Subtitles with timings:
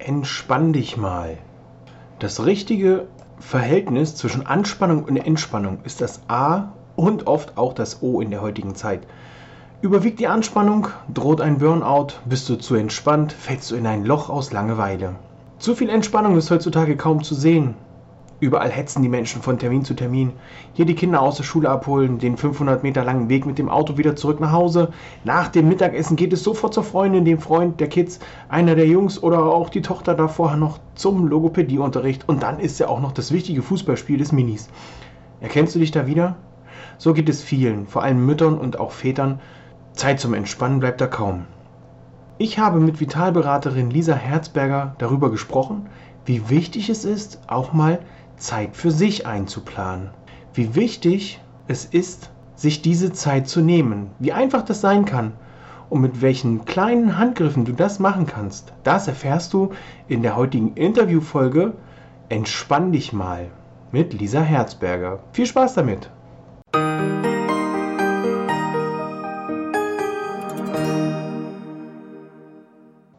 [0.00, 1.38] Entspann dich mal.
[2.20, 3.08] Das richtige
[3.40, 8.40] Verhältnis zwischen Anspannung und Entspannung ist das A und oft auch das O in der
[8.40, 9.00] heutigen Zeit.
[9.82, 14.30] Überwiegt die Anspannung, droht ein Burnout, bist du zu entspannt, fällst du in ein Loch
[14.30, 15.16] aus Langeweile.
[15.58, 17.74] Zu viel Entspannung ist heutzutage kaum zu sehen.
[18.40, 20.32] Überall hetzen die Menschen von Termin zu Termin.
[20.72, 23.98] Hier die Kinder aus der Schule abholen, den 500 Meter langen Weg mit dem Auto
[23.98, 24.92] wieder zurück nach Hause.
[25.24, 29.20] Nach dem Mittagessen geht es sofort zur Freundin, dem Freund der Kids, einer der Jungs
[29.20, 32.28] oder auch die Tochter da vorher noch zum Logopädieunterricht.
[32.28, 34.68] Und dann ist ja auch noch das wichtige Fußballspiel des Minis.
[35.40, 36.36] Erkennst du dich da wieder?
[36.96, 39.40] So geht es vielen, vor allem Müttern und auch Vätern.
[39.94, 41.46] Zeit zum Entspannen bleibt da kaum.
[42.38, 45.86] Ich habe mit Vitalberaterin Lisa Herzberger darüber gesprochen,
[46.24, 47.98] wie wichtig es ist, auch mal
[48.38, 50.10] Zeit für sich einzuplanen.
[50.54, 54.10] Wie wichtig es ist, sich diese Zeit zu nehmen.
[54.18, 55.32] Wie einfach das sein kann
[55.90, 59.70] und mit welchen kleinen Handgriffen du das machen kannst, das erfährst du
[60.08, 61.74] in der heutigen Interviewfolge
[62.30, 63.50] Entspann dich mal
[63.90, 65.20] mit Lisa Herzberger.
[65.32, 66.10] Viel Spaß damit!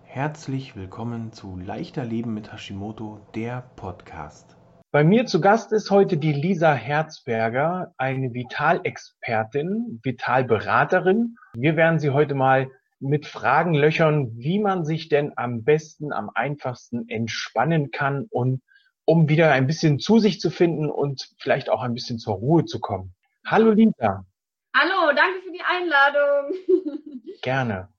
[0.04, 4.59] Herzlich willkommen zu Leichter Leben mit Hashimoto, der Podcast.
[4.92, 11.36] Bei mir zu Gast ist heute die Lisa Herzberger, eine Vitalexpertin, Vitalberaterin.
[11.54, 16.32] Wir werden sie heute mal mit Fragen löchern, wie man sich denn am besten, am
[16.34, 18.64] einfachsten entspannen kann und
[19.06, 22.66] um wieder ein bisschen zu sich zu finden und vielleicht auch ein bisschen zur Ruhe
[22.66, 23.14] zu kommen.
[23.46, 24.26] Hallo Lisa.
[24.76, 27.22] Hallo, danke für die Einladung.
[27.44, 27.90] Gerne.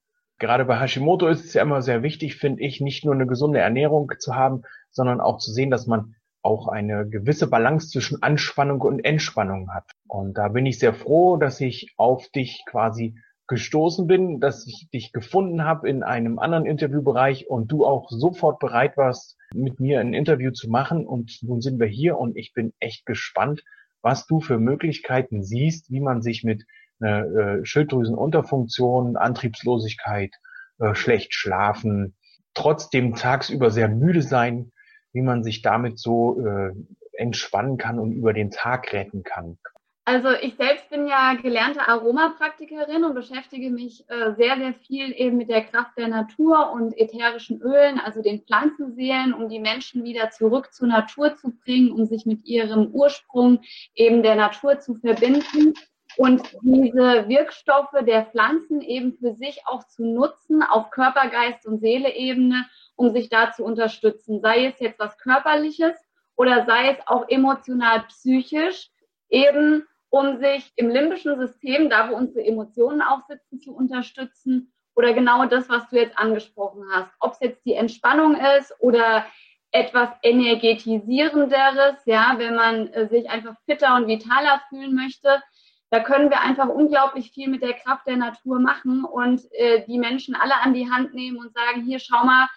[0.41, 3.61] Gerade bei Hashimoto ist es ja immer sehr wichtig, finde ich, nicht nur eine gesunde
[3.61, 8.81] Ernährung zu haben, sondern auch zu sehen, dass man auch eine gewisse Balance zwischen Anspannung
[8.81, 9.91] und Entspannung hat.
[10.09, 13.15] Und da bin ich sehr froh, dass ich auf dich quasi
[13.47, 18.61] gestoßen bin, dass ich dich gefunden habe in einem anderen Interviewbereich und du auch sofort
[18.61, 21.05] bereit warst, mit mir ein Interview zu machen.
[21.05, 23.63] Und nun sind wir hier und ich bin echt gespannt,
[24.03, 26.65] was du für Möglichkeiten siehst, wie man sich mit
[27.01, 30.33] einer äh, Schilddrüsenunterfunktion, Antriebslosigkeit,
[30.79, 32.15] äh, schlecht schlafen,
[32.55, 34.73] trotzdem tagsüber sehr müde sein,
[35.13, 36.73] wie man sich damit so äh,
[37.13, 39.59] entspannen kann und über den Tag retten kann.
[40.07, 45.37] Also ich selbst bin ja gelernte Aromapraktikerin und beschäftige mich äh, sehr, sehr viel eben
[45.37, 50.31] mit der Kraft der Natur und ätherischen Ölen, also den Pflanzenseelen, um die Menschen wieder
[50.31, 53.61] zurück zur Natur zu bringen, um sich mit ihrem Ursprung
[53.95, 55.75] eben der Natur zu verbinden
[56.17, 61.81] und diese Wirkstoffe der Pflanzen eben für sich auch zu nutzen auf Körper, Geist und
[61.81, 62.67] Seele-Ebene
[63.01, 65.97] um sich da zu unterstützen, sei es jetzt was Körperliches
[66.37, 68.91] oder sei es auch emotional psychisch,
[69.31, 75.15] eben um sich im limbischen System, da wo unsere Emotionen auch sitzen, zu unterstützen oder
[75.15, 77.11] genau das, was du jetzt angesprochen hast.
[77.21, 79.25] Ob es jetzt die Entspannung ist oder
[79.73, 85.43] etwas energetisierenderes, ja, wenn man äh, sich einfach fitter und vitaler fühlen möchte,
[85.91, 89.99] da können wir einfach unglaublich viel mit der Kraft der Natur machen und äh, die
[89.99, 92.49] Menschen alle an die Hand nehmen und sagen, hier schau mal,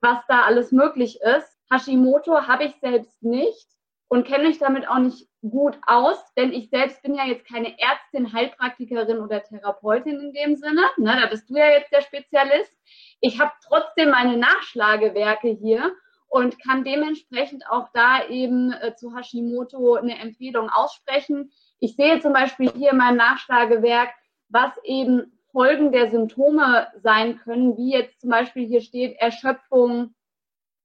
[0.00, 1.58] was da alles möglich ist.
[1.70, 3.66] Hashimoto habe ich selbst nicht
[4.08, 7.78] und kenne mich damit auch nicht gut aus, denn ich selbst bin ja jetzt keine
[7.78, 10.82] Ärztin, Heilpraktikerin oder Therapeutin in dem Sinne.
[10.98, 12.72] Ne, da bist du ja jetzt der Spezialist.
[13.20, 15.94] Ich habe trotzdem meine Nachschlagewerke hier
[16.28, 21.50] und kann dementsprechend auch da eben äh, zu Hashimoto eine Empfehlung aussprechen.
[21.82, 24.10] Ich sehe zum Beispiel hier in meinem Nachschlagewerk,
[24.48, 30.14] was eben Folgen der Symptome sein können, wie jetzt zum Beispiel hier steht Erschöpfung,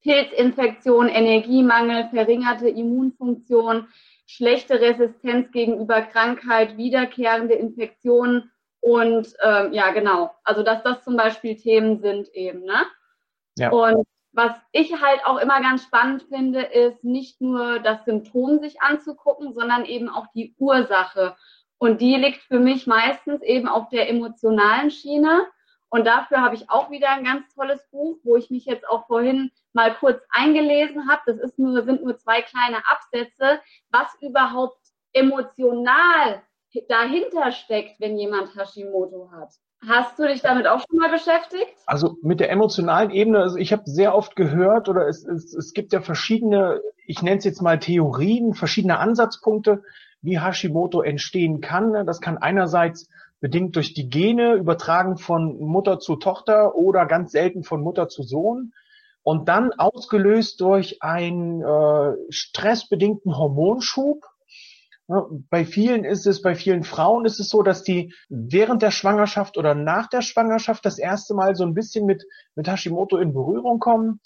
[0.02, 3.88] Pilzinfektion, Energiemangel, verringerte Immunfunktion,
[4.26, 11.58] schlechte Resistenz gegenüber Krankheit, wiederkehrende Infektionen und äh, ja genau, also dass das zum Beispiel
[11.58, 12.88] Themen sind eben, ne?
[13.60, 13.70] Ja.
[13.70, 14.04] Und
[14.38, 19.56] was ich halt auch immer ganz spannend finde, ist nicht nur das Symptom sich anzugucken,
[19.56, 21.36] sondern eben auch die Ursache.
[21.80, 25.48] Und die liegt für mich meistens eben auf der emotionalen Schiene.
[25.90, 29.08] Und dafür habe ich auch wieder ein ganz tolles Buch, wo ich mich jetzt auch
[29.08, 31.24] vorhin mal kurz eingelesen habe.
[31.26, 33.60] Das ist nur, sind nur zwei kleine Absätze,
[33.90, 36.44] was überhaupt emotional
[36.88, 39.50] dahinter steckt, wenn jemand Hashimoto hat.
[39.86, 41.76] Hast du dich damit auch schon mal beschäftigt?
[41.86, 45.74] Also mit der emotionalen Ebene, also ich habe sehr oft gehört oder es, es, es
[45.74, 49.84] gibt ja verschiedene, ich nenne es jetzt mal Theorien, verschiedene Ansatzpunkte,
[50.22, 52.06] wie Hashimoto entstehen kann.
[52.06, 53.08] Das kann einerseits
[53.40, 58.24] bedingt durch die Gene übertragen von Mutter zu Tochter oder ganz selten von Mutter zu
[58.24, 58.74] Sohn
[59.22, 64.24] und dann ausgelöst durch einen äh, stressbedingten Hormonschub.
[65.08, 69.58] Bei vielen ist es, bei vielen Frauen ist es so, dass die während der Schwangerschaft
[69.58, 72.26] oder nach der Schwangerschaft das erste Mal so ein bisschen mit,
[72.56, 74.20] mit Hashimoto in Berührung kommen.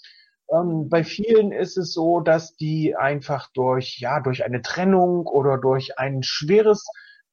[0.52, 5.56] Ähm, bei vielen ist es so, dass die einfach durch, ja, durch eine Trennung oder
[5.56, 6.84] durch ein schweres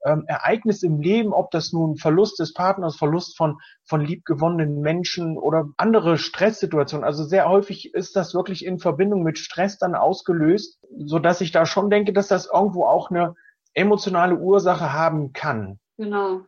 [0.05, 5.37] ähm, Ereignis im Leben, ob das nun Verlust des Partners, Verlust von, von liebgewonnenen Menschen
[5.37, 7.05] oder andere Stresssituationen.
[7.05, 11.51] Also sehr häufig ist das wirklich in Verbindung mit Stress dann ausgelöst, so dass ich
[11.51, 13.35] da schon denke, dass das irgendwo auch eine
[13.73, 15.79] emotionale Ursache haben kann.
[15.97, 16.41] Genau.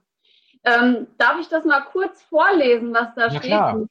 [0.64, 3.44] Ähm, darf ich das mal kurz vorlesen, was da ja, steht?
[3.44, 3.86] Klar.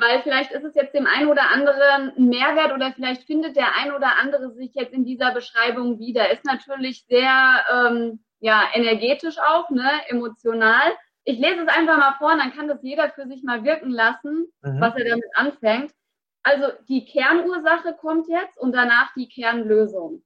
[0.00, 3.74] Weil vielleicht ist es jetzt dem einen oder anderen ein Mehrwert oder vielleicht findet der
[3.76, 6.30] ein oder andere sich jetzt in dieser Beschreibung wieder.
[6.30, 10.92] Ist natürlich sehr ähm, ja, energetisch auch, ne, emotional.
[11.24, 13.90] Ich lese es einfach mal vor, und dann kann das jeder für sich mal wirken
[13.90, 14.80] lassen, mhm.
[14.80, 15.92] was er damit anfängt.
[16.42, 20.22] Also die Kernursache kommt jetzt und danach die Kernlösung.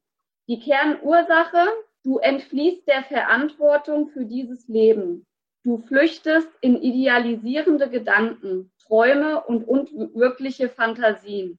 [0.48, 1.66] Die Kernursache,
[2.04, 5.26] du entfliehst der Verantwortung für dieses Leben.
[5.64, 11.58] Du flüchtest in idealisierende Gedanken, Träume und unwirkliche Fantasien.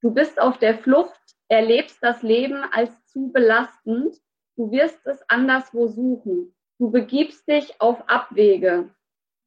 [0.00, 4.16] Du bist auf der Flucht, erlebst das Leben als zu belastend.
[4.56, 6.54] Du wirst es anderswo suchen.
[6.78, 8.94] Du begibst dich auf Abwege.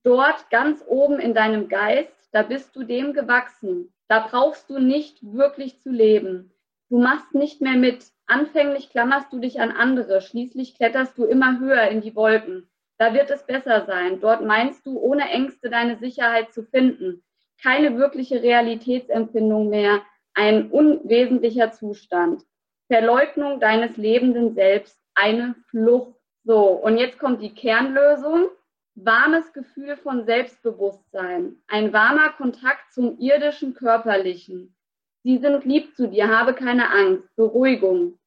[0.03, 3.93] Dort ganz oben in deinem Geist, da bist du dem gewachsen.
[4.07, 6.51] Da brauchst du nicht wirklich zu leben.
[6.89, 8.05] Du machst nicht mehr mit.
[8.25, 10.21] Anfänglich klammerst du dich an andere.
[10.21, 12.69] Schließlich kletterst du immer höher in die Wolken.
[12.97, 14.19] Da wird es besser sein.
[14.19, 17.23] Dort meinst du ohne Ängste deine Sicherheit zu finden.
[17.61, 20.01] Keine wirkliche Realitätsempfindung mehr,
[20.33, 22.43] ein unwesentlicher Zustand.
[22.87, 26.15] Verleugnung deines lebenden Selbst, eine Flucht.
[26.43, 28.49] So, und jetzt kommt die Kernlösung.
[28.95, 34.75] Warmes Gefühl von Selbstbewusstsein, ein warmer Kontakt zum irdischen Körperlichen.
[35.21, 38.17] Sie sind lieb zu dir, habe keine Angst, Beruhigung.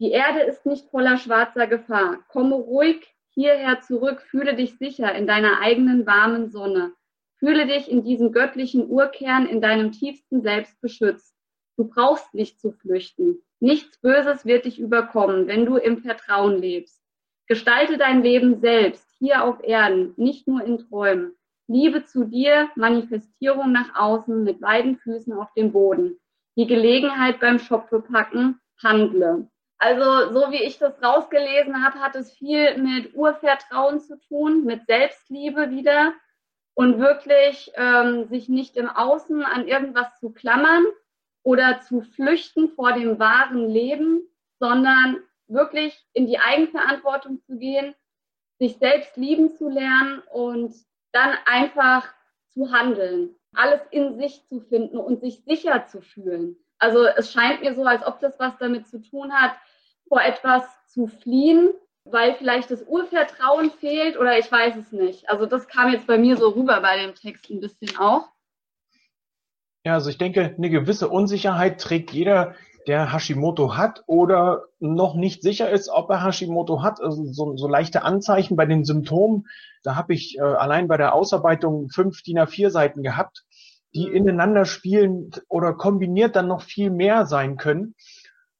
[0.00, 2.18] Die Erde ist nicht voller schwarzer Gefahr.
[2.28, 6.92] Komme ruhig hierher zurück, fühle dich sicher in deiner eigenen warmen Sonne.
[7.38, 11.34] Fühle dich in diesem göttlichen Urkern in deinem tiefsten Selbst beschützt.
[11.76, 13.42] Du brauchst nicht zu flüchten.
[13.60, 17.02] Nichts Böses wird dich überkommen, wenn du im Vertrauen lebst.
[17.48, 21.34] Gestalte dein Leben selbst, hier auf Erden, nicht nur in Träumen.
[21.66, 26.18] Liebe zu dir, Manifestierung nach außen, mit beiden Füßen auf dem Boden.
[26.56, 29.48] Die Gelegenheit beim Schopfe packen, handle.
[29.78, 34.86] Also so wie ich das rausgelesen habe, hat es viel mit Urvertrauen zu tun, mit
[34.86, 36.14] Selbstliebe wieder
[36.74, 40.84] und wirklich ähm, sich nicht im Außen an irgendwas zu klammern
[41.48, 44.20] oder zu flüchten vor dem wahren Leben,
[44.60, 45.16] sondern
[45.46, 47.94] wirklich in die Eigenverantwortung zu gehen,
[48.58, 50.74] sich selbst lieben zu lernen und
[51.12, 52.06] dann einfach
[52.48, 56.58] zu handeln, alles in sich zu finden und sich sicher zu fühlen.
[56.78, 59.52] Also es scheint mir so, als ob das was damit zu tun hat,
[60.06, 61.70] vor etwas zu fliehen,
[62.04, 65.30] weil vielleicht das Urvertrauen fehlt oder ich weiß es nicht.
[65.30, 68.28] Also das kam jetzt bei mir so rüber bei dem Text ein bisschen auch.
[69.84, 72.54] Ja, also ich denke, eine gewisse Unsicherheit trägt jeder,
[72.88, 77.00] der Hashimoto hat oder noch nicht sicher ist, ob er Hashimoto hat.
[77.02, 79.46] Also so, so leichte Anzeichen bei den Symptomen.
[79.82, 83.44] Da habe ich äh, allein bei der Ausarbeitung fünf DIN A4 Seiten gehabt,
[83.94, 87.94] die ineinander spielen oder kombiniert dann noch viel mehr sein können.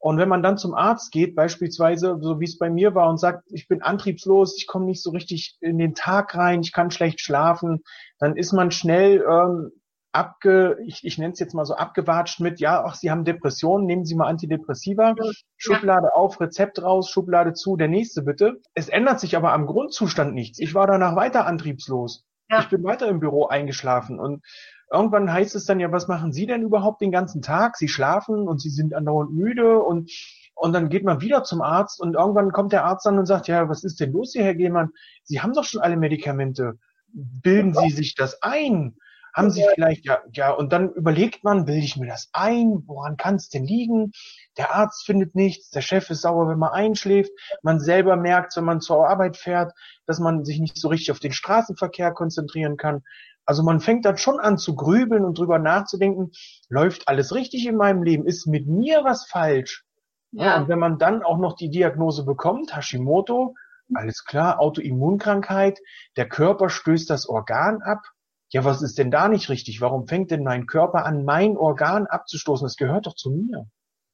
[0.01, 3.19] Und wenn man dann zum Arzt geht, beispielsweise, so wie es bei mir war, und
[3.19, 6.91] sagt, ich bin antriebslos, ich komme nicht so richtig in den Tag rein, ich kann
[6.91, 7.83] schlecht schlafen,
[8.19, 9.73] dann ist man schnell ähm,
[10.13, 13.87] abge, ich, ich nenne es jetzt mal so abgewatscht mit, ja, ach, Sie haben Depressionen,
[13.87, 15.31] nehmen Sie mal Antidepressiva, ja.
[15.57, 18.61] Schublade auf, Rezept raus, Schublade zu, der nächste bitte.
[18.75, 20.59] Es ändert sich aber am Grundzustand nichts.
[20.59, 22.25] Ich war danach weiter antriebslos.
[22.51, 22.61] Ja.
[22.61, 24.43] Ich bin weiter im Büro eingeschlafen und
[24.91, 27.77] irgendwann heißt es dann ja, was machen Sie denn überhaupt den ganzen Tag?
[27.77, 30.11] Sie schlafen und Sie sind andauernd müde und
[30.55, 33.47] und dann geht man wieder zum Arzt und irgendwann kommt der Arzt dann und sagt,
[33.47, 34.91] ja, was ist denn los hier, Herr Gehmann?
[35.23, 36.79] Sie haben doch schon alle Medikamente.
[37.13, 38.97] Bilden Sie sich das ein?
[39.39, 42.83] Haben Sie vielleicht, ja, ja, und dann überlegt man, bilde ich mir das ein?
[42.87, 44.13] Woran kann es denn liegen?
[44.57, 47.31] Der Arzt findet nichts, der Chef ist sauer, wenn man einschläft.
[47.63, 49.73] Man selber merkt, wenn man zur Arbeit fährt,
[50.07, 53.03] dass man sich nicht so richtig auf den Straßenverkehr konzentrieren kann.
[53.47, 56.33] Also man fängt dann schon an zu grübeln und drüber nachzudenken,
[56.69, 58.27] läuft alles richtig in meinem Leben?
[58.27, 59.85] Ist mit mir was falsch?
[60.33, 60.45] Ja.
[60.45, 63.55] ja und wenn man dann auch noch die Diagnose bekommt, Hashimoto,
[63.95, 65.81] alles klar, Autoimmunkrankheit,
[66.17, 68.03] der Körper stößt das Organ ab.
[68.51, 69.81] Ja, was ist denn da nicht richtig?
[69.81, 72.65] Warum fängt denn mein Körper an, mein Organ abzustoßen?
[72.65, 73.67] Das gehört doch zu mir.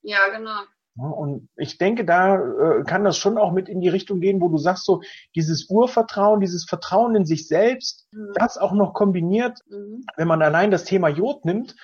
[0.02, 0.60] Ja, genau.
[0.96, 4.48] Und ich denke, da äh, kann das schon auch mit in die Richtung gehen, wo
[4.48, 5.02] du sagst, so
[5.34, 8.30] dieses Urvertrauen, dieses Vertrauen in sich selbst, mhm.
[8.34, 10.04] das auch noch kombiniert, mhm.
[10.16, 11.74] wenn man allein das Thema Jod nimmt,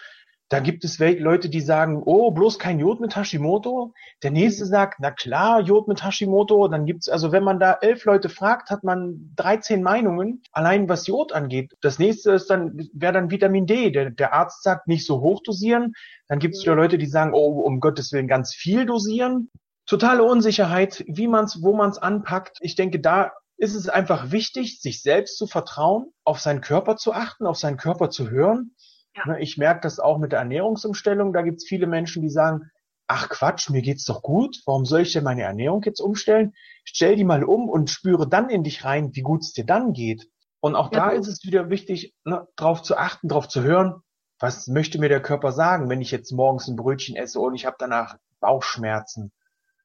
[0.51, 3.95] Da gibt es Leute, die sagen, oh, bloß kein Jod mit Hashimoto.
[4.25, 6.67] Der nächste sagt, na klar, Jod mit Hashimoto.
[6.67, 11.07] Dann gibt's also, wenn man da elf Leute fragt, hat man 13 Meinungen, allein was
[11.07, 11.77] Jod angeht.
[11.83, 13.93] Das nächste ist dann, wäre dann Vitamin D.
[13.93, 15.93] Der, der Arzt sagt, nicht so hoch dosieren.
[16.27, 19.53] Dann gibt's wieder Leute, die sagen, oh, um Gottes Willen ganz viel dosieren.
[19.87, 22.59] Totale Unsicherheit, wie man's, wo man's anpackt.
[22.61, 27.13] Ich denke, da ist es einfach wichtig, sich selbst zu vertrauen, auf seinen Körper zu
[27.13, 28.73] achten, auf seinen Körper zu hören
[29.17, 29.27] ja.
[29.27, 31.33] Ne, ich merke das auch mit der Ernährungsumstellung.
[31.33, 32.71] Da gibt es viele Menschen, die sagen,
[33.07, 34.63] ach Quatsch, mir geht's doch gut.
[34.67, 36.55] Warum soll ich denn meine Ernährung jetzt umstellen?
[36.85, 39.93] Stell die mal um und spüre dann in dich rein, wie gut es dir dann
[39.93, 40.29] geht.
[40.61, 41.07] Und auch ja.
[41.07, 44.03] da ist es wieder wichtig, ne, darauf zu achten, darauf zu hören,
[44.39, 47.67] was möchte mir der Körper sagen, wenn ich jetzt morgens ein Brötchen esse und ich
[47.67, 49.33] habe danach Bauchschmerzen.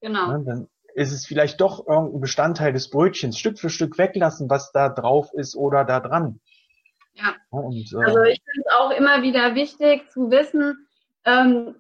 [0.02, 0.38] Genau.
[0.38, 4.72] Ne, dann ist es vielleicht doch irgendein Bestandteil des Brötchens, Stück für Stück weglassen, was
[4.72, 6.40] da drauf ist oder da dran.
[7.16, 7.36] Ja.
[7.50, 10.88] Und, äh, also ich finde es auch immer wieder wichtig zu wissen,
[11.26, 11.76] ähm,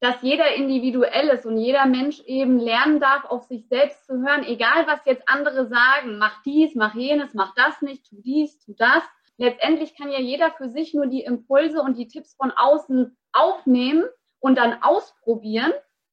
[0.00, 4.44] dass jeder individuell ist und jeder Mensch eben lernen darf, auf sich selbst zu hören,
[4.44, 8.74] egal was jetzt andere sagen, mach dies, mach jenes, mach das nicht, tu dies, tu
[8.78, 9.02] das.
[9.36, 14.04] Letztendlich kann ja jeder für sich nur die Impulse und die Tipps von außen aufnehmen
[14.38, 15.72] und dann ausprobieren,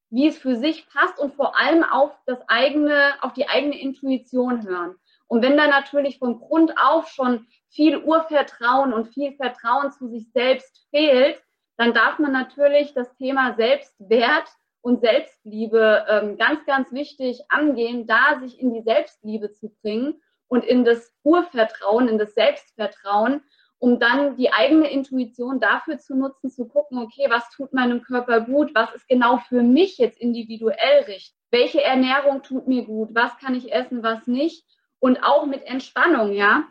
[0.10, 4.66] wie es für sich passt und vor allem auf das eigene, auf die eigene Intuition
[4.66, 4.96] hören.
[5.28, 10.32] Und wenn da natürlich von Grund auf schon viel Urvertrauen und viel Vertrauen zu sich
[10.32, 11.42] selbst fehlt,
[11.78, 14.48] dann darf man natürlich das Thema Selbstwert
[14.82, 20.64] und Selbstliebe ähm, ganz, ganz wichtig angehen, da sich in die Selbstliebe zu bringen und
[20.64, 23.42] in das Urvertrauen, in das Selbstvertrauen,
[23.80, 28.42] um dann die eigene Intuition dafür zu nutzen, zu gucken, okay, was tut meinem Körper
[28.42, 33.38] gut, was ist genau für mich jetzt individuell richtig, welche Ernährung tut mir gut, was
[33.38, 34.66] kann ich essen, was nicht?
[35.00, 36.64] Und auch mit Entspannung, ja.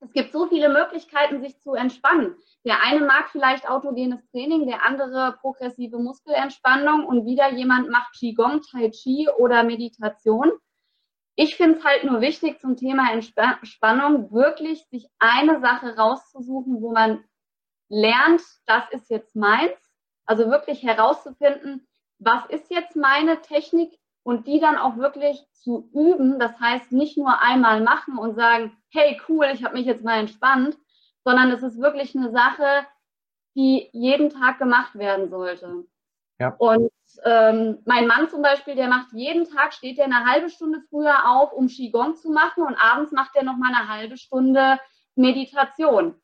[0.00, 2.36] Es gibt so viele Möglichkeiten, sich zu entspannen.
[2.64, 8.60] Der eine mag vielleicht autogenes Training, der andere progressive Muskelentspannung und wieder jemand macht Qigong,
[8.70, 10.52] Tai Chi oder Meditation.
[11.34, 16.92] Ich finde es halt nur wichtig zum Thema Entspannung, wirklich sich eine Sache rauszusuchen, wo
[16.92, 17.24] man
[17.88, 19.76] lernt, das ist jetzt meins.
[20.24, 21.86] Also wirklich herauszufinden,
[22.18, 26.40] was ist jetzt meine Technik, und die dann auch wirklich zu üben.
[26.40, 30.18] Das heißt, nicht nur einmal machen und sagen, hey, cool, ich habe mich jetzt mal
[30.18, 30.76] entspannt,
[31.22, 32.84] sondern es ist wirklich eine Sache,
[33.54, 35.84] die jeden Tag gemacht werden sollte.
[36.40, 36.56] Ja.
[36.58, 36.90] Und
[37.24, 41.30] ähm, mein Mann zum Beispiel, der macht jeden Tag, steht er eine halbe Stunde früher
[41.30, 44.80] auf, um Qigong zu machen und abends macht er noch mal eine halbe Stunde
[45.14, 46.20] Meditation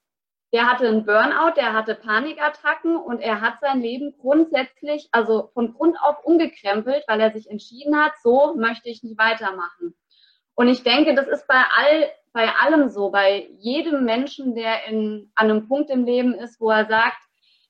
[0.52, 5.72] der hatte einen Burnout, der hatte Panikattacken und er hat sein Leben grundsätzlich, also von
[5.72, 9.94] Grund auf umgekrempelt, weil er sich entschieden hat, so möchte ich nicht weitermachen.
[10.54, 15.32] Und ich denke, das ist bei all, bei allem so, bei jedem Menschen, der in,
[15.34, 17.22] an einem Punkt im Leben ist, wo er sagt,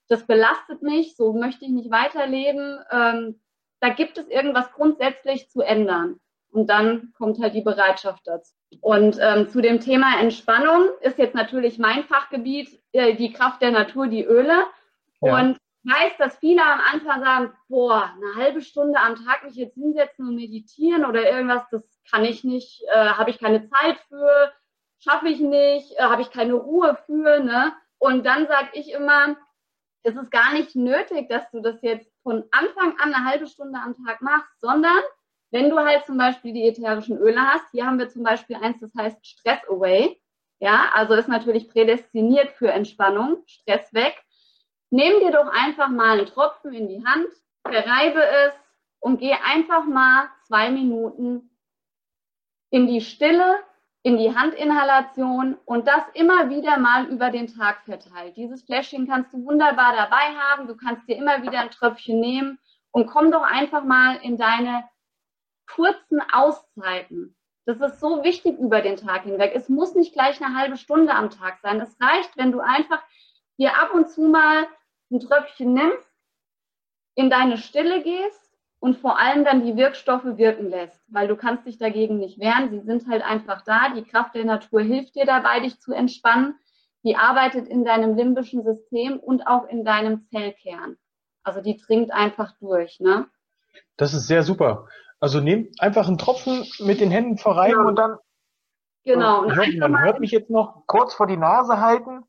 [0.09, 3.41] das belastet mich, so möchte ich nicht weiterleben, ähm,
[3.79, 6.19] da gibt es irgendwas grundsätzlich zu ändern.
[6.51, 8.53] Und dann kommt halt die Bereitschaft dazu.
[8.81, 13.71] Und ähm, zu dem Thema Entspannung ist jetzt natürlich mein Fachgebiet äh, die Kraft der
[13.71, 14.65] Natur, die Öle.
[15.21, 15.39] Ja.
[15.39, 19.55] Und ich weiß, dass viele am Anfang sagen, boah, eine halbe Stunde am Tag mich
[19.55, 23.97] jetzt hinsetzen und meditieren oder irgendwas, das kann ich nicht, äh, habe ich keine Zeit
[24.07, 24.53] für,
[24.99, 27.39] schaffe ich nicht, äh, habe ich keine Ruhe für.
[27.41, 27.73] Ne?
[27.97, 29.35] Und dann sage ich immer,
[30.03, 33.79] es ist gar nicht nötig, dass du das jetzt von Anfang an eine halbe Stunde
[33.79, 35.01] am Tag machst, sondern
[35.53, 38.79] wenn du halt zum Beispiel die ätherischen Öle hast, hier haben wir zum Beispiel eins,
[38.79, 40.19] das heißt Stress Away.
[40.59, 44.15] Ja, also ist natürlich prädestiniert für Entspannung, Stress weg.
[44.89, 47.27] Nimm dir doch einfach mal einen Tropfen in die Hand,
[47.67, 48.53] verreibe es
[48.99, 51.51] und geh einfach mal zwei Minuten
[52.71, 53.59] in die Stille,
[54.01, 58.37] in die Handinhalation und das immer wieder mal über den Tag verteilt.
[58.37, 60.67] Dieses Fläschchen kannst du wunderbar dabei haben.
[60.67, 62.57] Du kannst dir immer wieder ein Tröpfchen nehmen
[62.89, 64.83] und komm doch einfach mal in deine
[65.67, 67.35] kurzen Auszeiten.
[67.65, 69.53] Das ist so wichtig über den Tag hinweg.
[69.55, 71.79] Es muss nicht gleich eine halbe Stunde am Tag sein.
[71.79, 73.01] Es reicht, wenn du einfach
[73.57, 74.67] dir ab und zu mal
[75.11, 76.11] ein Tröpfchen nimmst,
[77.15, 78.41] in deine Stille gehst
[78.79, 82.69] und vor allem dann die Wirkstoffe wirken lässt, weil du kannst dich dagegen nicht wehren.
[82.69, 83.93] Sie sind halt einfach da.
[83.95, 86.55] Die Kraft der Natur hilft dir dabei, dich zu entspannen.
[87.03, 90.97] Die arbeitet in deinem limbischen System und auch in deinem Zellkern.
[91.43, 92.99] Also die dringt einfach durch.
[92.99, 93.27] Ne?
[93.95, 94.87] Das ist sehr super.
[95.23, 97.87] Also nehmt einfach einen Tropfen mit den Händen verreiben genau.
[97.87, 98.17] und dann.
[99.05, 99.43] Genau.
[99.43, 102.25] Und hört, man hört mich jetzt noch kurz vor die Nase halten.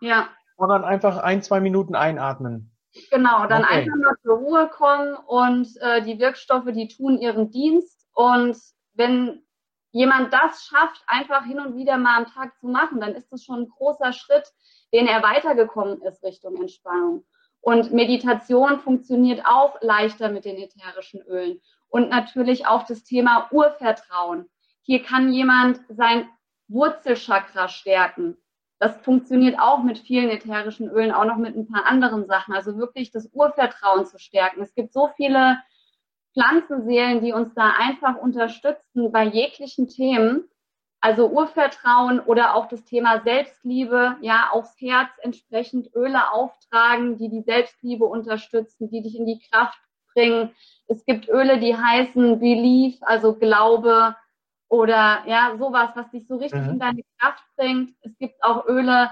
[0.00, 0.30] Ja.
[0.56, 2.74] Und dann einfach ein, zwei Minuten einatmen.
[3.10, 3.74] Genau, dann okay.
[3.74, 8.08] einfach mal zur Ruhe kommen und äh, die Wirkstoffe, die tun ihren Dienst.
[8.14, 8.56] Und
[8.94, 9.42] wenn
[9.90, 13.44] jemand das schafft, einfach hin und wieder mal am Tag zu machen, dann ist das
[13.44, 14.50] schon ein großer Schritt,
[14.94, 17.26] den er weitergekommen ist Richtung Entspannung.
[17.60, 21.60] Und Meditation funktioniert auch leichter mit den ätherischen Ölen.
[21.88, 24.48] Und natürlich auch das Thema Urvertrauen.
[24.82, 26.28] Hier kann jemand sein
[26.68, 28.36] Wurzelchakra stärken.
[28.78, 32.54] Das funktioniert auch mit vielen ätherischen Ölen, auch noch mit ein paar anderen Sachen.
[32.54, 34.62] Also wirklich das Urvertrauen zu stärken.
[34.62, 35.58] Es gibt so viele
[36.32, 40.48] Pflanzenseelen, die uns da einfach unterstützen bei jeglichen Themen.
[41.00, 47.42] Also Urvertrauen oder auch das Thema Selbstliebe, ja, aufs Herz entsprechend Öle auftragen, die die
[47.42, 49.78] Selbstliebe unterstützen, die dich in die Kraft
[50.18, 50.50] bringen.
[50.88, 54.16] Es gibt Öle, die heißen Belief, also Glaube
[54.68, 56.70] oder ja, sowas, was dich so richtig mhm.
[56.70, 57.94] in deine Kraft bringt.
[58.02, 59.10] Es gibt auch Öle,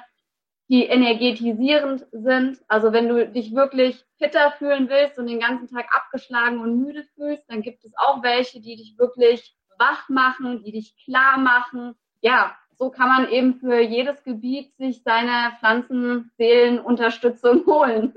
[0.68, 2.60] die energetisierend sind.
[2.68, 7.04] Also wenn du dich wirklich fitter fühlen willst und den ganzen Tag abgeschlagen und müde
[7.14, 11.94] fühlst, dann gibt es auch welche, die dich wirklich wach machen, die dich klar machen.
[12.20, 18.14] Ja, so kann man eben für jedes Gebiet sich seine Pflanzenseelenunterstützung holen.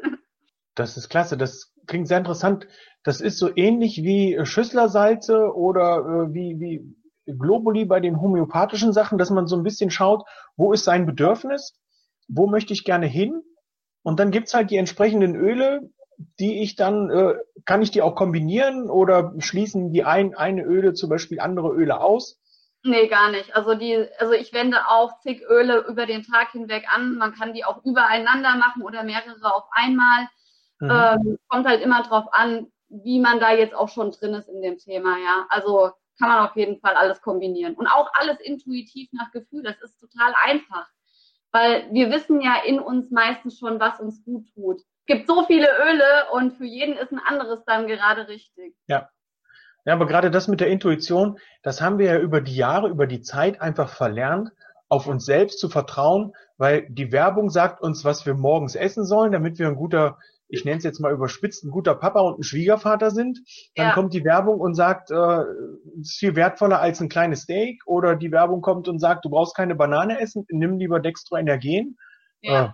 [0.75, 1.37] Das ist klasse.
[1.37, 2.67] Das klingt sehr interessant.
[3.03, 5.97] Das ist so ähnlich wie Schüsslersalze oder
[6.29, 6.95] äh, wie, wie
[7.37, 10.23] Globuli bei den homöopathischen Sachen, dass man so ein bisschen schaut,
[10.55, 11.73] wo ist sein Bedürfnis
[12.29, 13.41] wo möchte ich gerne hin?
[14.03, 15.89] Und dann gibt's halt die entsprechenden Öle,
[16.39, 20.93] die ich dann, äh, kann ich die auch kombinieren oder schließen die ein, eine Öle
[20.93, 22.39] zum Beispiel andere Öle aus?
[22.83, 23.53] Nee, gar nicht.
[23.55, 27.15] Also die, also ich wende auch zig Öle über den Tag hinweg an.
[27.15, 30.27] Man kann die auch übereinander machen oder mehrere auf einmal.
[30.79, 30.89] Mhm.
[30.91, 34.61] Ähm, kommt halt immer drauf an, wie man da jetzt auch schon drin ist in
[34.61, 35.45] dem Thema, ja.
[35.49, 37.75] Also kann man auf jeden Fall alles kombinieren.
[37.75, 39.63] Und auch alles intuitiv nach Gefühl.
[39.63, 40.87] Das ist total einfach
[41.51, 44.81] weil wir wissen ja in uns meistens schon, was uns gut tut.
[44.81, 48.75] Es gibt so viele Öle und für jeden ist ein anderes dann gerade richtig.
[48.87, 49.09] Ja.
[49.85, 53.07] Ja, aber gerade das mit der Intuition, das haben wir ja über die Jahre, über
[53.07, 54.51] die Zeit einfach verlernt,
[54.89, 59.31] auf uns selbst zu vertrauen, weil die Werbung sagt uns, was wir morgens essen sollen,
[59.31, 60.19] damit wir ein guter
[60.49, 63.39] ich nenne es jetzt mal überspitzt, ein guter Papa und ein Schwiegervater sind,
[63.75, 63.93] dann ja.
[63.93, 65.43] kommt die Werbung und sagt, äh,
[66.01, 67.83] ist viel wertvoller als ein kleines Steak.
[67.85, 71.97] Oder die Werbung kommt und sagt, du brauchst keine Banane essen, nimm lieber Dextroenergen.
[72.41, 72.65] Ja.
[72.65, 72.69] Äh,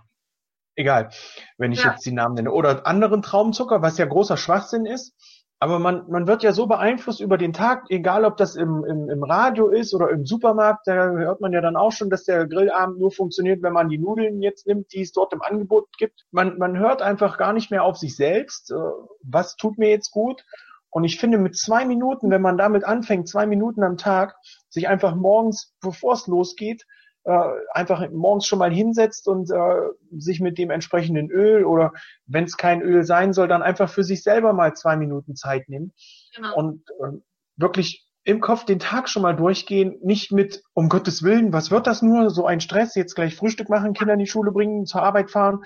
[0.75, 1.10] egal,
[1.58, 1.91] wenn ich ja.
[1.91, 2.51] jetzt die Namen nenne.
[2.51, 5.13] Oder anderen Traumzucker, was ja großer Schwachsinn ist.
[5.59, 9.09] Aber man, man wird ja so beeinflusst über den Tag, egal ob das im, im,
[9.09, 12.46] im Radio ist oder im Supermarkt, da hört man ja dann auch schon, dass der
[12.46, 16.25] Grillabend nur funktioniert, wenn man die Nudeln jetzt nimmt, die es dort im Angebot gibt.
[16.31, 18.75] Man, man hört einfach gar nicht mehr auf sich selbst, äh,
[19.24, 20.44] was tut mir jetzt gut.
[20.89, 24.35] Und ich finde, mit zwei Minuten, wenn man damit anfängt, zwei Minuten am Tag,
[24.70, 26.85] sich einfach morgens, bevor es losgeht,
[27.25, 31.92] äh, einfach morgens schon mal hinsetzt und äh, sich mit dem entsprechenden Öl oder
[32.27, 35.68] wenn es kein Öl sein soll, dann einfach für sich selber mal zwei Minuten Zeit
[35.68, 35.94] nimmt.
[36.35, 36.55] Genau.
[36.55, 37.18] und äh,
[37.57, 41.88] wirklich im Kopf den Tag schon mal durchgehen, nicht mit, um Gottes Willen, was wird
[41.88, 45.03] das nur, so ein Stress, jetzt gleich Frühstück machen, Kinder in die Schule bringen, zur
[45.03, 45.64] Arbeit fahren,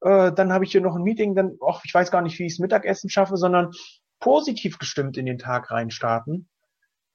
[0.00, 2.46] äh, dann habe ich hier noch ein Meeting, dann, ach, ich weiß gar nicht, wie
[2.46, 3.70] ich Mittagessen schaffe, sondern
[4.18, 6.48] positiv gestimmt in den Tag reinstarten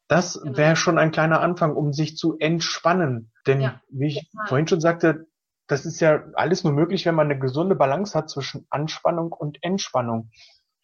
[0.07, 0.57] das genau.
[0.57, 3.31] wäre schon ein kleiner Anfang, um sich zu entspannen.
[3.47, 4.47] Denn ja, wie ich total.
[4.47, 5.27] vorhin schon sagte,
[5.67, 9.63] das ist ja alles nur möglich, wenn man eine gesunde Balance hat zwischen Anspannung und
[9.63, 10.29] Entspannung.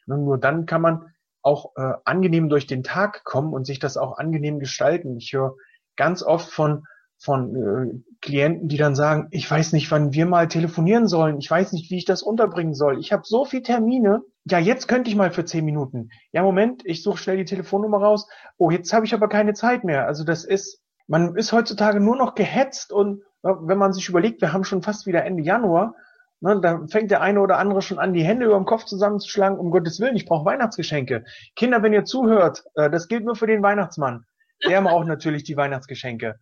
[0.08, 3.98] Und nur dann kann man auch äh, angenehm durch den Tag kommen und sich das
[3.98, 5.18] auch angenehm gestalten.
[5.18, 5.56] Ich höre
[5.96, 6.86] ganz oft von
[7.24, 11.50] von äh, Klienten, die dann sagen, ich weiß nicht, wann wir mal telefonieren sollen, ich
[11.50, 13.00] weiß nicht, wie ich das unterbringen soll.
[13.00, 14.24] Ich habe so viele Termine.
[14.46, 16.10] Ja, jetzt könnte ich mal für zehn Minuten.
[16.32, 18.28] Ja, Moment, ich suche schnell die Telefonnummer raus.
[18.58, 20.08] Oh, jetzt habe ich aber keine Zeit mehr.
[20.08, 24.54] Also das ist, man ist heutzutage nur noch gehetzt und wenn man sich überlegt, wir
[24.54, 25.96] haben schon fast wieder Ende Januar,
[26.42, 29.58] ne, da fängt der eine oder andere schon an, die Hände über dem Kopf zusammenzuschlagen,
[29.58, 31.24] um Gottes Willen, ich brauche Weihnachtsgeschenke.
[31.56, 34.26] Kinder, wenn ihr zuhört, äh, das gilt nur für den Weihnachtsmann.
[34.68, 36.40] Der auch natürlich die Weihnachtsgeschenke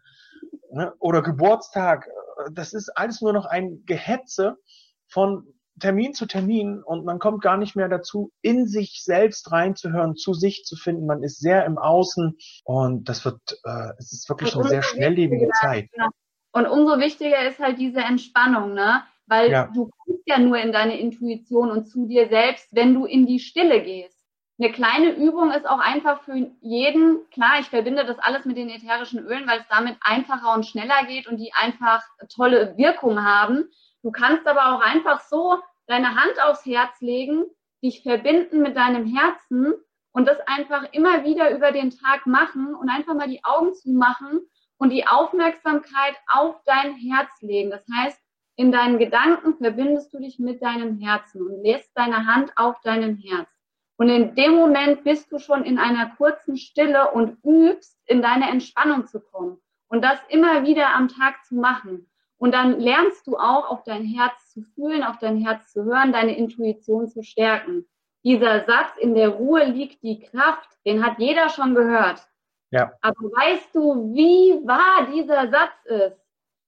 [0.74, 0.94] ne?
[1.00, 2.10] oder Geburtstag.
[2.52, 4.58] Das ist alles nur noch ein Gehetze
[5.08, 5.48] von
[5.80, 10.34] Termin zu Termin und man kommt gar nicht mehr dazu, in sich selbst reinzuhören, zu
[10.34, 11.06] sich zu finden.
[11.06, 15.50] Man ist sehr im Außen und das wird, äh, es ist wirklich eine sehr schnelllebige
[15.62, 15.90] Zeit.
[16.52, 19.04] Und umso wichtiger ist halt diese Entspannung, ne?
[19.28, 19.70] Weil ja.
[19.74, 23.40] du kommst ja nur in deine Intuition und zu dir selbst, wenn du in die
[23.40, 24.18] Stille gehst.
[24.60, 28.70] Eine kleine Übung ist auch einfach für jeden, klar, ich verbinde das alles mit den
[28.70, 32.04] ätherischen Ölen, weil es damit einfacher und schneller geht und die einfach
[32.36, 33.70] tolle Wirkung haben.
[34.04, 37.46] Du kannst aber auch einfach so deine Hand aufs Herz legen,
[37.84, 39.74] dich verbinden mit deinem Herzen
[40.12, 44.42] und das einfach immer wieder über den Tag machen und einfach mal die Augen zumachen
[44.78, 47.70] und die Aufmerksamkeit auf dein Herz legen.
[47.70, 48.20] Das heißt,
[48.56, 53.16] in deinen Gedanken verbindest du dich mit deinem Herzen und lässt deine Hand auf deinem
[53.18, 53.48] Herz.
[53.98, 58.50] Und in dem Moment bist du schon in einer kurzen Stille und übst, in deine
[58.50, 59.60] Entspannung zu kommen.
[59.88, 62.10] Und das immer wieder am Tag zu machen.
[62.40, 66.14] Und dann lernst du auch, auf dein Herz zu fühlen, auf dein Herz zu hören,
[66.14, 67.86] deine Intuition zu stärken.
[68.24, 72.26] Dieser Satz, in der Ruhe liegt die Kraft, den hat jeder schon gehört.
[72.72, 72.94] Ja.
[73.02, 76.18] Aber weißt du, wie wahr dieser Satz ist?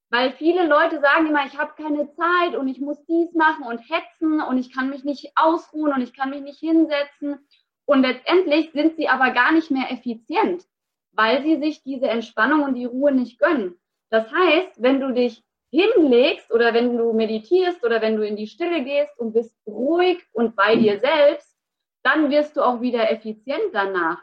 [0.10, 3.80] Weil viele Leute sagen immer, ich habe keine Zeit und ich muss dies machen und
[3.90, 7.48] hetzen und ich kann mich nicht ausruhen und ich kann mich nicht hinsetzen.
[7.86, 10.66] Und letztendlich sind sie aber gar nicht mehr effizient,
[11.14, 13.80] weil sie sich diese Entspannung und die Ruhe nicht gönnen.
[14.10, 18.48] Das heißt, wenn du dich hinlegst oder wenn du meditierst oder wenn du in die
[18.48, 21.58] Stille gehst und bist ruhig und bei dir selbst,
[22.04, 24.20] dann wirst du auch wieder effizient danach.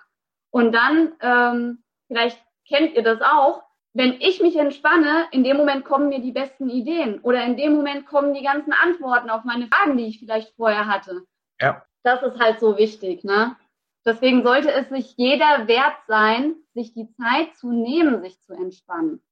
[0.51, 3.63] Und dann, ähm, vielleicht kennt ihr das auch,
[3.95, 7.75] wenn ich mich entspanne, in dem Moment kommen mir die besten Ideen oder in dem
[7.75, 11.23] Moment kommen die ganzen Antworten auf meine Fragen, die ich vielleicht vorher hatte.
[11.61, 11.83] Ja.
[12.05, 13.57] Das ist halt so wichtig, ne?
[14.05, 19.23] Deswegen sollte es sich jeder wert sein, sich die Zeit zu nehmen, sich zu entspannen.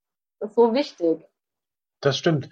[0.40, 1.24] Das ist so wichtig.
[2.06, 2.48] Das stimmt.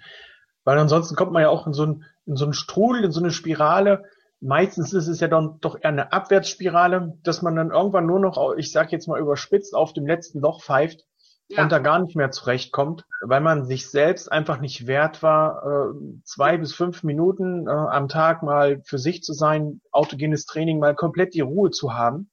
[0.65, 3.21] Weil ansonsten kommt man ja auch in so einen, in so einen Strudel, in so
[3.21, 4.03] eine Spirale.
[4.41, 8.53] Meistens ist es ja dann doch eher eine Abwärtsspirale, dass man dann irgendwann nur noch,
[8.57, 11.05] ich sag jetzt mal überspitzt, auf dem letzten Loch pfeift
[11.47, 11.63] ja.
[11.63, 16.21] und da gar nicht mehr zurechtkommt, weil man sich selbst einfach nicht wert war, äh,
[16.25, 20.95] zwei bis fünf Minuten äh, am Tag mal für sich zu sein, autogenes Training, mal
[20.95, 22.29] komplett die Ruhe zu haben.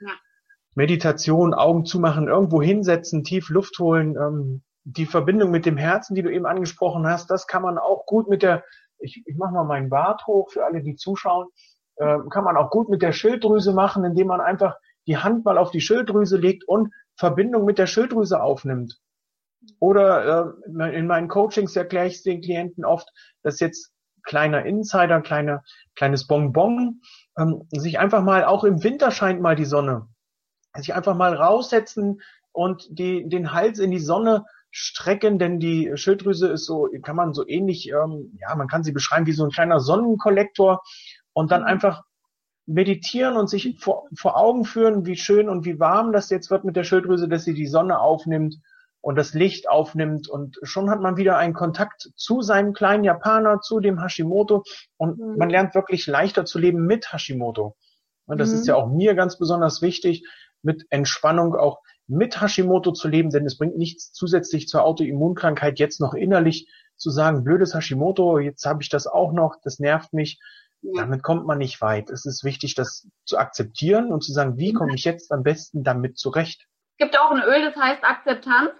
[0.00, 0.12] Ja.
[0.74, 6.22] Meditation, Augen zumachen, irgendwo hinsetzen, tief Luft holen, ähm, die Verbindung mit dem Herzen, die
[6.22, 8.64] du eben angesprochen hast, das kann man auch gut mit der,
[8.98, 11.48] ich, ich mache mal meinen Bart hoch für alle, die zuschauen,
[11.96, 14.76] äh, kann man auch gut mit der Schilddrüse machen, indem man einfach
[15.08, 19.00] die Hand mal auf die Schilddrüse legt und Verbindung mit der Schilddrüse aufnimmt.
[19.80, 23.08] Oder äh, in meinen Coachings erkläre ich den Klienten oft,
[23.42, 25.64] dass jetzt kleiner Insider, kleine,
[25.96, 27.00] kleines Bonbon,
[27.36, 30.06] ähm, sich einfach mal, auch im Winter scheint mal die Sonne,
[30.76, 32.20] sich einfach mal raussetzen
[32.52, 34.44] und die, den Hals in die Sonne
[34.78, 38.92] strecken, denn die Schilddrüse ist so, kann man so ähnlich, ähm, ja, man kann sie
[38.92, 40.82] beschreiben wie so ein kleiner Sonnenkollektor
[41.32, 41.68] und dann mhm.
[41.68, 42.02] einfach
[42.66, 46.64] meditieren und sich vor, vor Augen führen, wie schön und wie warm das jetzt wird
[46.64, 48.56] mit der Schilddrüse, dass sie die Sonne aufnimmt
[49.00, 53.60] und das Licht aufnimmt und schon hat man wieder einen Kontakt zu seinem kleinen Japaner,
[53.60, 54.62] zu dem Hashimoto
[54.98, 55.36] und mhm.
[55.38, 57.76] man lernt wirklich leichter zu leben mit Hashimoto.
[58.26, 58.56] Und das mhm.
[58.56, 60.28] ist ja auch mir ganz besonders wichtig,
[60.60, 66.00] mit Entspannung auch mit Hashimoto zu leben, denn es bringt nichts zusätzlich zur Autoimmunkrankheit jetzt
[66.00, 70.40] noch innerlich zu sagen, blödes Hashimoto, jetzt habe ich das auch noch, das nervt mich,
[70.94, 72.10] damit kommt man nicht weit.
[72.10, 75.82] Es ist wichtig, das zu akzeptieren und zu sagen, wie komme ich jetzt am besten
[75.82, 76.66] damit zurecht?
[76.92, 78.70] Es gibt auch ein Öl, das heißt Akzeptanz.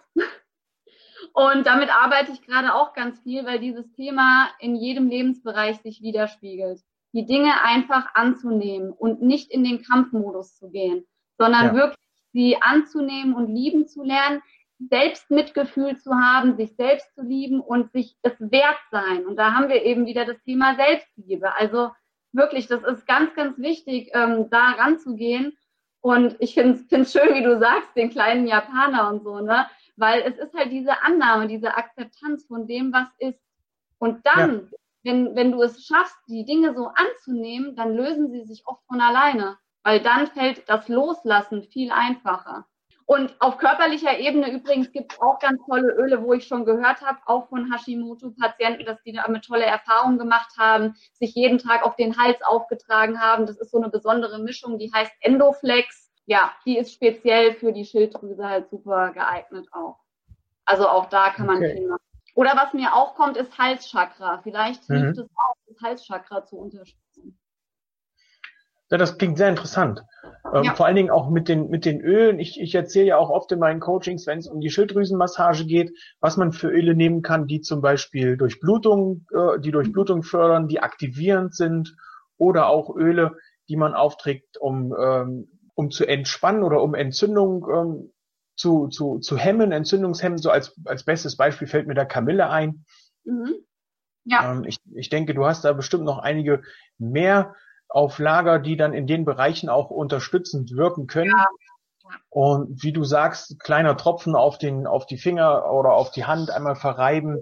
[1.33, 6.01] Und damit arbeite ich gerade auch ganz viel, weil dieses Thema in jedem Lebensbereich sich
[6.01, 6.81] widerspiegelt.
[7.13, 11.05] Die Dinge einfach anzunehmen und nicht in den Kampfmodus zu gehen,
[11.39, 11.75] sondern ja.
[11.75, 12.06] wirklich
[12.37, 14.43] sie anzunehmen und lieben zu lernen,
[14.91, 19.25] selbst Mitgefühl zu haben, sich selbst zu lieben und sich es wert sein.
[19.25, 21.57] Und da haben wir eben wieder das Thema Selbstliebe.
[21.57, 21.93] Also
[22.33, 25.57] wirklich, das ist ganz, ganz wichtig, ähm, da ranzugehen.
[26.03, 29.67] Und ich finde es schön, wie du sagst, den kleinen Japaner und so, ne?
[29.97, 33.41] Weil es ist halt diese Annahme, diese Akzeptanz von dem, was ist.
[33.97, 34.79] Und dann, ja.
[35.05, 39.01] wenn, wenn du es schaffst, die Dinge so anzunehmen, dann lösen sie sich oft von
[39.01, 39.57] alleine.
[39.87, 42.67] Weil dann fällt das Loslassen viel einfacher.
[43.05, 47.03] Und auf körperlicher Ebene übrigens gibt es auch ganz tolle Öle, wo ich schon gehört
[47.03, 51.95] habe, auch von Hashimoto-Patienten, dass die damit tolle Erfahrungen gemacht haben, sich jeden Tag auf
[51.95, 53.47] den Hals aufgetragen haben.
[53.47, 56.11] Das ist so eine besondere Mischung, die heißt Endoflex.
[56.25, 60.01] Ja, die ist speziell für die Schilddrüse halt super geeignet auch.
[60.65, 61.77] Also auch da kann man okay.
[61.77, 62.03] viel machen.
[62.35, 64.41] Oder was mir auch kommt, ist Halschakra.
[64.43, 64.97] Vielleicht mhm.
[64.97, 67.06] hilft es auch, das Halschakra zu unterstützen.
[68.91, 70.05] Ja, das klingt sehr interessant.
[70.55, 70.75] Ähm, ja.
[70.75, 72.39] Vor allen Dingen auch mit den, mit den Ölen.
[72.39, 75.93] Ich, ich erzähle ja auch oft in meinen Coachings, wenn es um die Schilddrüsenmassage geht,
[76.21, 80.81] was man für Öle nehmen kann, die zum Beispiel Durchblutung, äh, die Durchblutung fördern, die
[80.81, 81.97] aktivierend sind
[82.37, 83.37] oder auch Öle,
[83.69, 88.13] die man aufträgt, um, ähm, um zu entspannen oder um Entzündung ähm,
[88.57, 90.39] zu, zu, zu hemmen, Entzündungshemmen.
[90.39, 92.85] So als, als bestes Beispiel fällt mir da Kamille ein.
[93.25, 93.55] Mhm.
[94.25, 94.53] Ja.
[94.53, 96.63] Ähm, ich, ich denke, du hast da bestimmt noch einige
[96.99, 97.55] mehr
[97.89, 101.31] auf Lager, die dann in den Bereichen auch unterstützend wirken können.
[101.31, 101.49] Ja.
[102.31, 106.51] Und wie du sagst, kleiner Tropfen auf den, auf die Finger oder auf die Hand
[106.51, 107.39] einmal verreiben.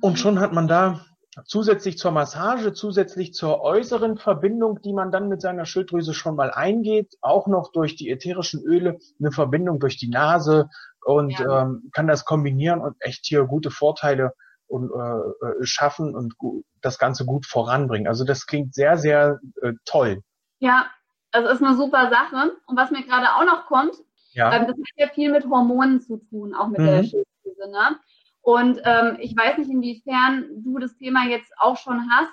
[0.00, 1.00] Und schon hat man da
[1.44, 6.50] zusätzlich zur Massage, zusätzlich zur äußeren Verbindung, die man dann mit seiner Schilddrüse schon mal
[6.50, 10.68] eingeht, auch noch durch die ätherischen Öle eine Verbindung durch die Nase
[11.04, 11.62] und ja.
[11.62, 14.32] ähm, kann das kombinieren und echt hier gute Vorteile
[14.68, 16.34] und, äh, äh, schaffen und
[16.80, 18.06] das Ganze gut voranbringen.
[18.06, 20.22] Also das klingt sehr, sehr äh, toll.
[20.60, 20.86] Ja,
[21.32, 22.52] also ist eine super Sache.
[22.66, 23.94] Und was mir gerade auch noch kommt,
[24.32, 24.52] ja.
[24.52, 26.86] ähm, das hat ja viel mit Hormonen zu tun, auch mit mhm.
[26.86, 27.70] der Schilddrüse.
[27.70, 27.98] Ne?
[28.40, 32.32] Und ähm, ich weiß nicht, inwiefern du das Thema jetzt auch schon hast.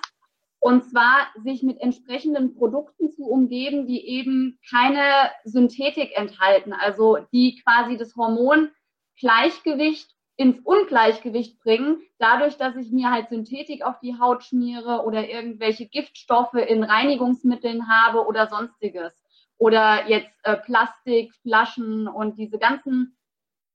[0.58, 7.62] Und zwar sich mit entsprechenden Produkten zu umgeben, die eben keine Synthetik enthalten, also die
[7.62, 14.44] quasi das Hormongleichgewicht ins Ungleichgewicht bringen, dadurch, dass ich mir halt Synthetik auf die Haut
[14.44, 19.12] schmiere oder irgendwelche Giftstoffe in Reinigungsmitteln habe oder sonstiges.
[19.58, 23.16] Oder jetzt äh, Plastik, Flaschen und diese ganzen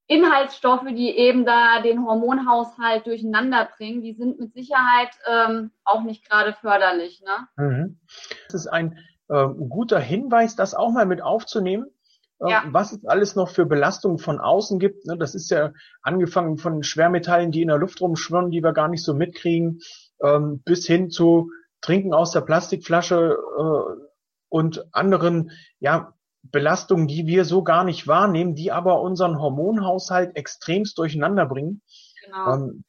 [0.05, 6.29] Inhaltsstoffe, die eben da den Hormonhaushalt durcheinander bringen, die sind mit Sicherheit ähm, auch nicht
[6.29, 7.23] gerade förderlich.
[7.23, 7.47] Ne?
[7.57, 7.99] Mhm.
[8.47, 11.87] Das ist ein äh, guter Hinweis, das auch mal mit aufzunehmen
[12.49, 12.63] ja.
[12.71, 15.05] was es alles noch für Belastungen von außen gibt.
[15.05, 15.17] Ne?
[15.17, 19.03] Das ist ja angefangen von Schwermetallen, die in der Luft rumschwirren, die wir gar nicht
[19.03, 19.79] so mitkriegen,
[20.23, 21.51] ähm, bis hin zu
[21.81, 24.05] Trinken aus der Plastikflasche äh,
[24.49, 30.97] und anderen ja, Belastungen, die wir so gar nicht wahrnehmen, die aber unseren Hormonhaushalt extremst
[30.97, 31.81] durcheinander bringen.
[32.25, 32.55] Genau.
[32.55, 32.83] Ähm,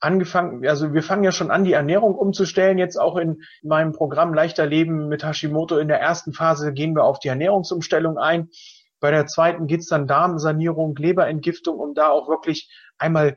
[0.00, 2.78] angefangen, also wir fangen ja schon an, die Ernährung umzustellen.
[2.78, 7.04] Jetzt auch in meinem Programm Leichter Leben mit Hashimoto in der ersten Phase gehen wir
[7.04, 8.50] auf die Ernährungsumstellung ein.
[9.00, 13.36] Bei der zweiten geht's dann Darmsanierung, Leberentgiftung, um da auch wirklich einmal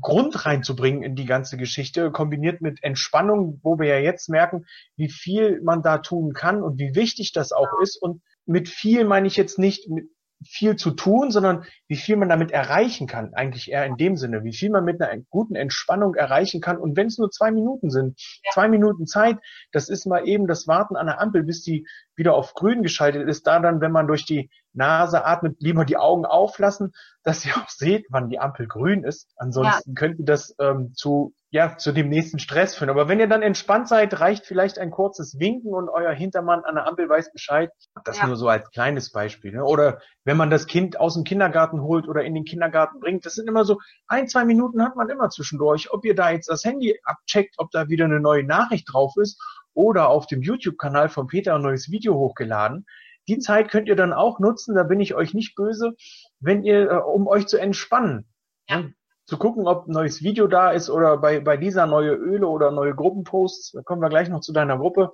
[0.00, 5.08] Grund reinzubringen in die ganze Geschichte, kombiniert mit Entspannung, wo wir ja jetzt merken, wie
[5.08, 7.96] viel man da tun kann und wie wichtig das auch ist.
[8.00, 10.08] Und mit viel meine ich jetzt nicht mit
[10.44, 14.44] viel zu tun, sondern wie viel man damit erreichen kann, eigentlich eher in dem Sinne,
[14.44, 16.78] wie viel man mit einer guten Entspannung erreichen kann.
[16.78, 18.50] Und wenn es nur zwei Minuten sind, ja.
[18.52, 19.38] zwei Minuten Zeit,
[19.72, 23.28] das ist mal eben das Warten an der Ampel, bis die wieder auf grün geschaltet
[23.28, 27.56] ist, da dann, wenn man durch die Nase atmet, lieber die Augen auflassen, dass ihr
[27.56, 29.32] auch seht, wann die Ampel grün ist.
[29.36, 29.94] Ansonsten ja.
[29.94, 32.90] könnte das ähm, zu ja, zu dem nächsten Stress führen.
[32.90, 36.74] Aber wenn ihr dann entspannt seid, reicht vielleicht ein kurzes Winken und euer Hintermann an
[36.74, 37.70] der Ampel weiß Bescheid.
[38.04, 38.26] Das ja.
[38.26, 39.52] nur so als kleines Beispiel.
[39.52, 39.64] Ne?
[39.64, 43.36] Oder wenn man das Kind aus dem Kindergarten holt oder in den Kindergarten bringt, das
[43.36, 45.90] sind immer so ein, zwei Minuten hat man immer zwischendurch.
[45.90, 49.42] Ob ihr da jetzt das Handy abcheckt, ob da wieder eine neue Nachricht drauf ist
[49.72, 52.84] oder auf dem YouTube-Kanal von Peter ein neues Video hochgeladen.
[53.28, 55.94] Die Zeit könnt ihr dann auch nutzen, da bin ich euch nicht böse,
[56.38, 58.26] wenn ihr, äh, um euch zu entspannen.
[58.68, 58.84] Ja.
[59.26, 62.70] Zu gucken, ob ein neues Video da ist oder bei, bei dieser neue Öle oder
[62.70, 65.10] neue Gruppenposts, da kommen wir gleich noch zu deiner Gruppe.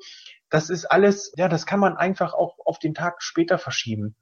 [0.51, 4.17] Das ist alles, ja, das kann man einfach auch auf den Tag später verschieben.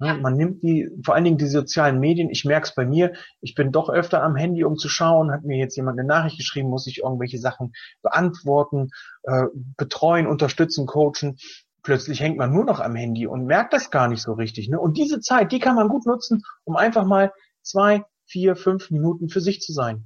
[0.00, 0.14] Ja.
[0.14, 3.54] Man nimmt die, vor allen Dingen die sozialen Medien, ich merke es bei mir, ich
[3.54, 6.68] bin doch öfter am Handy, um zu schauen, hat mir jetzt jemand eine Nachricht geschrieben,
[6.68, 7.72] muss ich irgendwelche Sachen
[8.02, 8.90] beantworten,
[9.24, 9.44] äh,
[9.76, 11.36] betreuen, unterstützen, coachen
[11.82, 14.68] plötzlich hängt man nur noch am Handy und merkt das gar nicht so richtig.
[14.68, 14.78] Ne?
[14.78, 19.28] Und diese Zeit, die kann man gut nutzen, um einfach mal zwei, vier, fünf Minuten
[19.28, 20.04] für sich zu sein.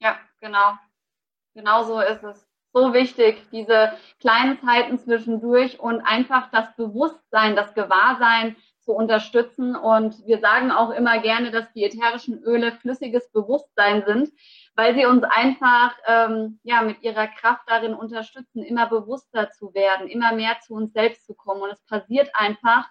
[0.00, 0.74] Ja, genau.
[1.54, 2.46] Genau so ist es.
[2.74, 9.76] So wichtig, diese kleinen Zeiten zwischendurch und einfach das Bewusstsein, das Gewahrsein zu unterstützen.
[9.76, 14.32] Und wir sagen auch immer gerne, dass die ätherischen Öle flüssiges Bewusstsein sind
[14.74, 20.08] weil sie uns einfach ähm, ja mit ihrer Kraft darin unterstützen, immer bewusster zu werden,
[20.08, 21.62] immer mehr zu uns selbst zu kommen.
[21.62, 22.88] Und es passiert einfach.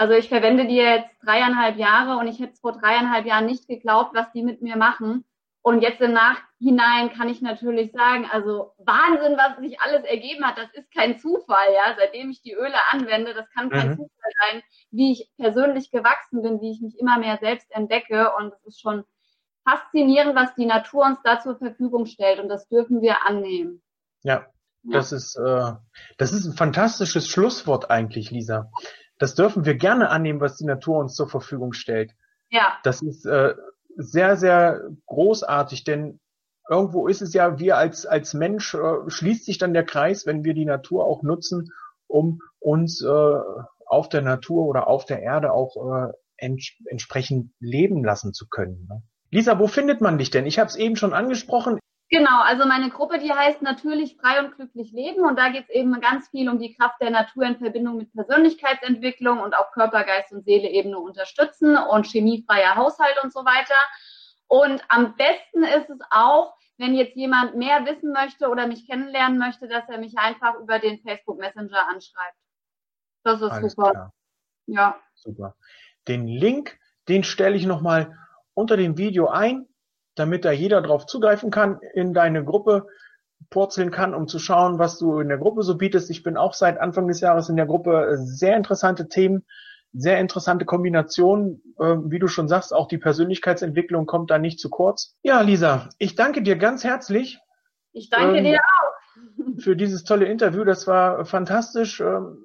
[0.00, 4.14] Also ich verwende die jetzt dreieinhalb Jahre und ich hätte vor dreieinhalb Jahren nicht geglaubt,
[4.14, 5.26] was die mit mir machen.
[5.60, 10.56] Und jetzt im Nachhinein kann ich natürlich sagen, also Wahnsinn, was sich alles ergeben hat.
[10.56, 11.94] Das ist kein Zufall, ja.
[11.98, 13.96] Seitdem ich die Öle anwende, das kann kein mhm.
[13.96, 18.32] Zufall sein, wie ich persönlich gewachsen bin, wie ich mich immer mehr selbst entdecke.
[18.38, 19.04] Und es ist schon
[19.68, 23.82] faszinierend, was die Natur uns da zur Verfügung stellt und das dürfen wir annehmen.
[24.22, 24.46] Ja,
[24.82, 24.92] ja.
[24.92, 25.72] das ist äh,
[26.16, 28.70] das ist ein fantastisches Schlusswort eigentlich, Lisa.
[29.20, 32.12] Das dürfen wir gerne annehmen, was die Natur uns zur Verfügung stellt.
[32.48, 32.72] Ja.
[32.82, 33.54] Das ist äh,
[33.96, 36.18] sehr sehr großartig, denn
[36.68, 40.42] irgendwo ist es ja, wir als als Mensch äh, schließt sich dann der Kreis, wenn
[40.42, 41.72] wir die Natur auch nutzen,
[42.08, 43.38] um uns äh,
[43.86, 48.86] auf der Natur oder auf der Erde auch äh, ents entsprechend leben lassen zu können.
[48.88, 49.02] Ne?
[49.30, 50.46] Lisa, wo findet man dich denn?
[50.46, 51.78] Ich habe es eben schon angesprochen.
[52.12, 55.70] Genau, also meine Gruppe, die heißt natürlich frei und glücklich leben und da geht es
[55.70, 60.02] eben ganz viel um die Kraft der Natur in Verbindung mit Persönlichkeitsentwicklung und auch Körper,
[60.02, 63.76] Geist und Seele eben nur unterstützen und chemiefreier Haushalt und so weiter.
[64.48, 69.38] Und am besten ist es auch, wenn jetzt jemand mehr wissen möchte oder mich kennenlernen
[69.38, 72.36] möchte, dass er mich einfach über den Facebook Messenger anschreibt.
[73.22, 73.90] Das ist Alles super.
[73.92, 74.14] Klar.
[74.66, 75.00] Ja.
[75.14, 75.54] Super.
[76.08, 78.18] Den Link, den stelle ich nochmal
[78.54, 79.68] unter dem Video ein,
[80.14, 82.86] damit da jeder drauf zugreifen kann, in deine Gruppe
[83.48, 86.10] purzeln kann, um zu schauen, was du in der Gruppe so bietest.
[86.10, 88.16] Ich bin auch seit Anfang des Jahres in der Gruppe.
[88.18, 89.46] Sehr interessante Themen,
[89.92, 91.62] sehr interessante Kombinationen.
[91.80, 95.16] Ähm, wie du schon sagst, auch die Persönlichkeitsentwicklung kommt da nicht zu kurz.
[95.22, 97.38] Ja, Lisa, ich danke dir ganz herzlich.
[97.92, 99.60] Ich danke ähm, dir auch.
[99.60, 100.64] Für dieses tolle Interview.
[100.64, 102.00] Das war fantastisch.
[102.00, 102.44] Ähm,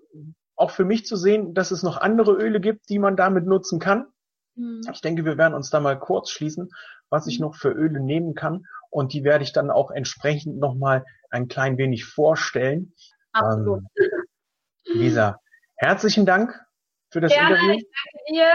[0.55, 3.79] auch für mich zu sehen, dass es noch andere Öle gibt, die man damit nutzen
[3.79, 4.07] kann.
[4.55, 4.81] Mhm.
[4.91, 6.69] Ich denke, wir werden uns da mal kurz schließen,
[7.15, 8.67] was ich noch für Öle nehmen kann.
[8.89, 12.93] Und die werde ich dann auch entsprechend nochmal ein klein wenig vorstellen.
[13.31, 13.83] Absolut.
[13.97, 14.09] Ähm,
[14.83, 15.39] Lisa,
[15.77, 16.61] herzlichen Dank
[17.11, 17.73] für das Gerne, Interview.
[17.77, 18.47] ich danke dir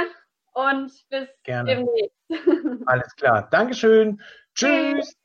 [0.53, 1.75] und bis Gerne.
[1.75, 2.16] demnächst.
[2.87, 3.49] Alles klar.
[3.51, 4.20] Dankeschön.
[4.55, 5.16] Tschüss.